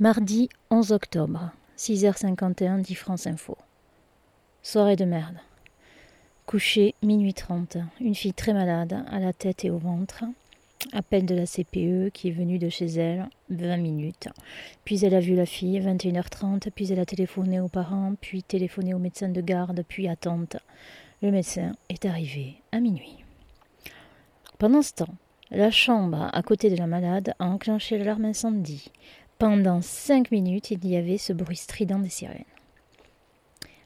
[0.00, 3.56] Mardi 11 octobre, 6h51, 10 France Info.
[4.62, 5.36] Soirée de merde.
[6.46, 7.76] Coucher minuit 30.
[8.00, 10.24] Une fille très malade, à la tête et au ventre.
[10.92, 14.28] Appel de la CPE qui est venue de chez elle, 20 minutes.
[14.84, 16.70] Puis elle a vu la fille, 21h30.
[16.70, 20.56] Puis elle a téléphoné aux parents, puis téléphoné au médecin de garde, puis attente.
[21.20, 23.24] Le médecin est arrivé à minuit.
[24.58, 25.14] Pendant ce temps,
[25.54, 28.90] la chambre à côté de la malade a enclenché l'alarme incendie.
[29.42, 32.44] Pendant cinq minutes, il y avait ce bruit strident des sirènes.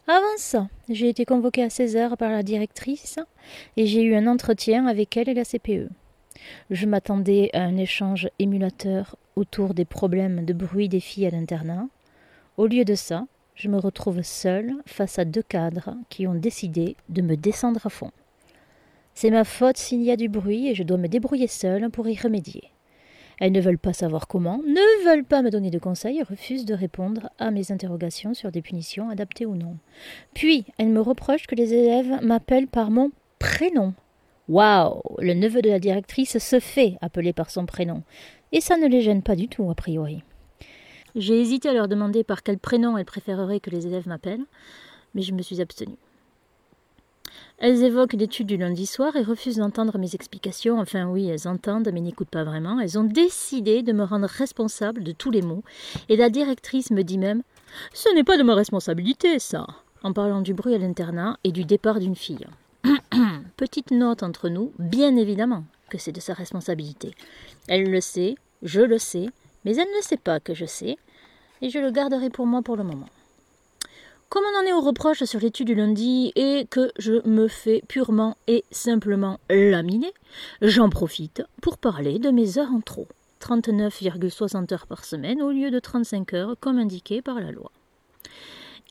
[0.07, 3.19] Avant ça, j'ai été convoquée à 16 heures par la directrice
[3.79, 5.89] et j'ai eu un entretien avec elle et la CPE.
[6.69, 11.89] Je m'attendais à un échange émulateur autour des problèmes de bruit des filles à l'internat.
[12.59, 16.97] Au lieu de ça, je me retrouve seule face à deux cadres qui ont décidé
[17.09, 18.11] de me descendre à fond.
[19.15, 22.07] C'est ma faute s'il y a du bruit et je dois me débrouiller seule pour
[22.09, 22.73] y remédier.
[23.39, 26.65] Elles ne veulent pas savoir comment, ne veulent pas me donner de conseils et refusent
[26.65, 29.77] de répondre à mes interrogations sur des punitions adaptées ou non.
[30.33, 33.93] Puis, elles me reprochent que les élèves m'appellent par mon prénom.
[34.49, 38.03] Waouh Le neveu de la directrice se fait appeler par son prénom.
[38.53, 40.23] Et ça ne les gêne pas du tout, a priori.
[41.15, 44.45] J'ai hésité à leur demander par quel prénom elles préféreraient que les élèves m'appellent,
[45.15, 45.97] mais je me suis abstenue.
[47.59, 50.79] Elles évoquent l'étude du lundi soir et refusent d'entendre mes explications.
[50.79, 52.81] Enfin oui, elles entendent mais n'écoutent pas vraiment.
[52.81, 55.63] Elles ont décidé de me rendre responsable de tous les mots.
[56.09, 57.43] Et la directrice me dit même
[57.95, 59.67] Ce n'est pas de ma responsabilité, ça
[60.07, 62.47] en parlant du bruit à l'internat et du départ d'une fille.
[63.57, 67.11] Petite note entre nous, bien évidemment que c'est de sa responsabilité.
[67.67, 69.27] Elle le sait, je le sais,
[69.65, 70.97] mais elle ne sait pas que je sais,
[71.61, 73.09] et je le garderai pour moi pour le moment.
[74.29, 77.83] Comme on en est au reproche sur l'étude du lundi et que je me fais
[77.87, 80.13] purement et simplement laminer,
[80.63, 83.07] j'en profite pour parler de mes heures en trop.
[83.41, 87.71] 39,60 heures par semaine au lieu de 35 heures comme indiqué par la loi.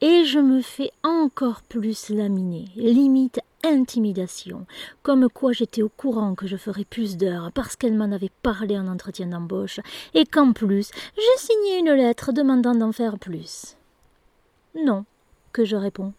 [0.02, 4.66] Et je me fais encore plus laminer, limite intimidation,
[5.04, 8.78] comme quoi j'étais au courant que je ferais plus d'heures parce qu'elle m'en avait parlé
[8.78, 9.80] en entretien d'embauche,
[10.14, 13.76] et qu'en plus j'ai signé une lettre demandant d'en faire plus.
[14.76, 15.06] Non,
[15.64, 16.14] je réponds.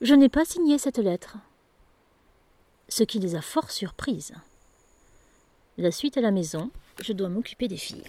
[0.00, 1.38] Je n'ai pas signé cette lettre.
[2.88, 4.34] Ce qui les a fort surprises.
[5.78, 6.70] La suite à la maison,
[7.02, 8.04] je dois m'occuper des filles.